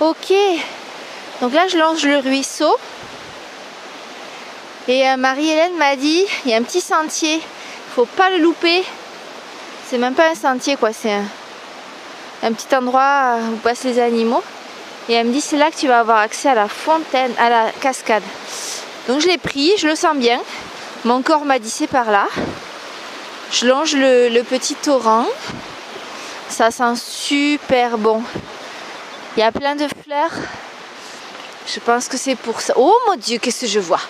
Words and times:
Ok. 0.00 0.32
Donc 1.40 1.52
là, 1.52 1.66
je 1.66 1.76
longe 1.76 2.04
le 2.04 2.18
ruisseau. 2.18 2.76
Et 4.86 5.08
euh, 5.08 5.16
Marie-Hélène 5.16 5.76
m'a 5.76 5.96
dit, 5.96 6.24
il 6.44 6.52
y 6.52 6.54
a 6.54 6.56
un 6.56 6.62
petit 6.62 6.80
sentier. 6.80 7.40
Faut 7.96 8.04
pas 8.04 8.30
le 8.30 8.38
louper. 8.38 8.84
C'est 9.88 9.98
même 9.98 10.14
pas 10.14 10.30
un 10.30 10.36
sentier, 10.36 10.76
quoi. 10.76 10.92
C'est 10.92 11.12
un, 12.42 12.52
petit 12.52 12.72
endroit 12.76 13.38
où 13.52 13.56
passent 13.56 13.82
les 13.82 13.98
animaux. 13.98 14.42
Et 15.08 15.14
elle 15.14 15.26
me 15.26 15.32
dit, 15.32 15.40
c'est 15.40 15.56
là 15.56 15.68
que 15.72 15.76
tu 15.76 15.88
vas 15.88 15.98
avoir 15.98 16.18
accès 16.18 16.50
à 16.50 16.54
la 16.54 16.68
fontaine, 16.68 17.32
à 17.36 17.50
la 17.50 17.72
cascade. 17.80 18.22
Donc 19.08 19.20
je 19.20 19.26
l'ai 19.26 19.38
pris, 19.38 19.72
je 19.78 19.88
le 19.88 19.96
sens 19.96 20.16
bien. 20.16 20.40
Mon 21.04 21.22
corps 21.22 21.44
m'a 21.44 21.58
dit, 21.58 21.70
c'est 21.70 21.88
par 21.88 22.12
là. 22.12 22.28
Je 23.50 23.66
longe 23.66 23.96
le 23.96 24.42
petit 24.42 24.76
torrent. 24.76 25.26
Ça 26.48 26.70
sent 26.70 26.94
super 26.96 27.98
bon. 27.98 28.22
Il 29.36 29.40
y 29.40 29.42
a 29.42 29.52
plein 29.52 29.76
de 29.76 29.86
fleurs. 30.02 30.32
Je 31.66 31.80
pense 31.80 32.08
que 32.08 32.16
c'est 32.16 32.34
pour 32.34 32.60
ça. 32.60 32.72
Oh 32.76 32.96
mon 33.06 33.16
Dieu, 33.16 33.38
qu'est-ce 33.38 33.62
que 33.62 33.66
je 33.66 33.78
vois? 33.78 34.00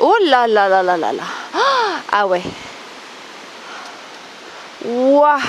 Oh 0.00 0.16
là 0.24 0.46
là 0.46 0.68
là 0.68 0.82
là 0.82 0.96
là 0.96 1.12
là. 1.12 1.22
Ah 2.10 2.26
ouais. 2.26 2.42
Waouh. 4.84 5.40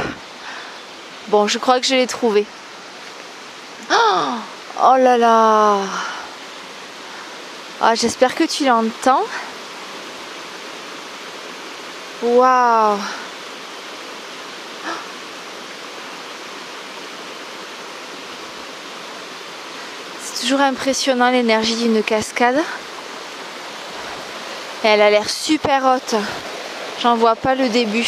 Bon, 1.27 1.47
je 1.47 1.57
crois 1.57 1.79
que 1.79 1.87
je 1.87 1.95
l'ai 1.95 2.07
trouvé. 2.07 2.45
Oh 4.77 4.95
là 4.97 5.17
là. 5.17 5.77
Ah, 7.81 7.95
j'espère 7.95 8.35
que 8.35 8.43
tu 8.43 8.65
l'entends. 8.65 9.23
Waouh. 12.21 12.99
Toujours 20.39 20.59
impressionnant 20.59 21.29
l'énergie 21.29 21.75
d'une 21.75 22.03
cascade. 22.03 22.61
elle 24.83 25.01
a 25.01 25.09
l'air 25.09 25.29
super 25.29 25.83
haute. 25.85 26.15
J'en 27.01 27.15
vois 27.15 27.35
pas 27.35 27.55
le 27.55 27.69
début. 27.69 28.07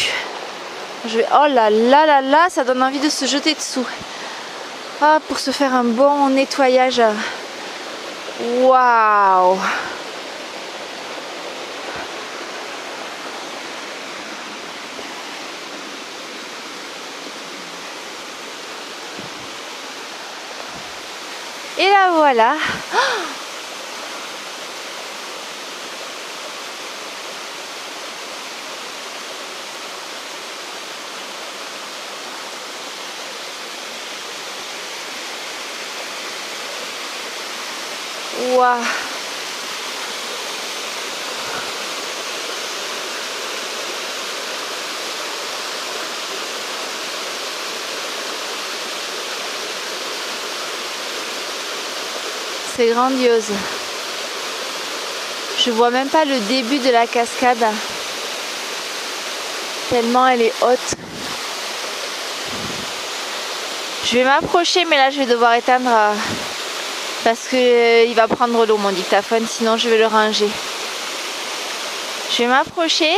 Oh 1.05 1.45
là 1.47 1.69
là 1.69 2.05
là 2.05 2.21
là, 2.21 2.47
ça 2.49 2.63
donne 2.63 2.83
envie 2.83 2.99
de 2.99 3.09
se 3.09 3.25
jeter 3.25 3.53
dessous. 3.53 3.85
Ah, 5.01 5.19
pour 5.27 5.39
se 5.39 5.51
faire 5.51 5.73
un 5.73 5.85
bon 5.85 6.29
nettoyage. 6.29 7.01
Waouh 8.61 9.57
Et 21.79 21.89
là 21.89 22.09
voilà. 22.11 22.55
Waouh 38.55 39.06
Grandiose. 52.85 53.51
Je 55.57 55.71
vois 55.71 55.89
même 55.89 56.09
pas 56.09 56.25
le 56.25 56.39
début 56.41 56.79
de 56.79 56.89
la 56.89 57.07
cascade. 57.07 57.65
Tellement 59.89 60.27
elle 60.27 60.43
est 60.43 60.53
haute. 60.61 60.95
Je 64.05 64.17
vais 64.17 64.23
m'approcher 64.23 64.85
mais 64.85 64.97
là 64.97 65.09
je 65.09 65.19
vais 65.19 65.25
devoir 65.25 65.53
éteindre 65.55 65.89
euh, 65.89 66.13
parce 67.23 67.47
qu'il 67.47 67.59
euh, 67.59 68.13
va 68.15 68.27
prendre 68.27 68.65
l'eau 68.65 68.77
mon 68.77 68.91
dictaphone, 68.91 69.45
sinon 69.47 69.77
je 69.77 69.89
vais 69.89 69.97
le 69.97 70.07
ranger. 70.07 70.49
Je 72.31 72.37
vais 72.43 72.47
m'approcher, 72.47 73.13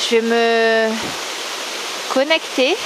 je 0.00 0.16
vais 0.16 0.22
me 0.22 0.88
connecter 2.12 2.76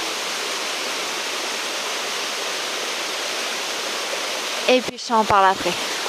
et 4.71 4.81
puis 4.81 4.97
je 4.97 5.07
t'en 5.07 5.23
parle 5.25 5.51
après. 5.51 6.00